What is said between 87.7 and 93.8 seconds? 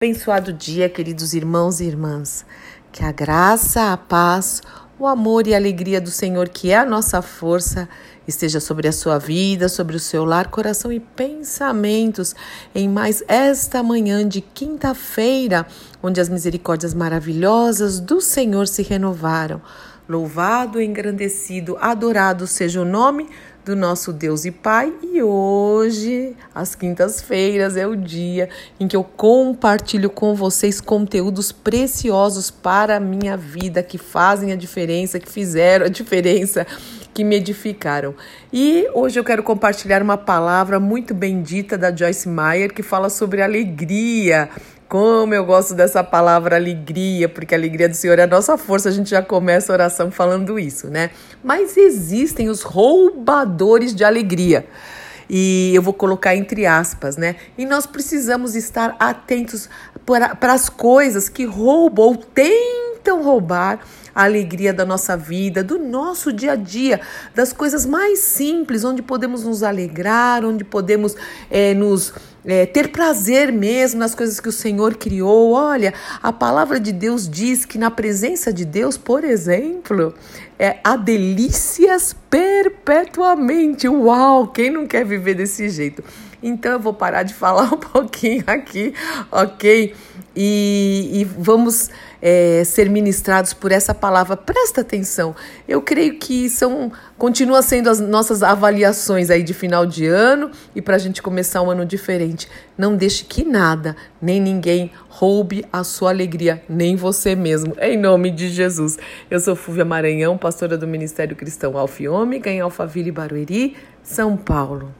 um pouquinho aqui, ok? E, e vamos é, ser ministrados por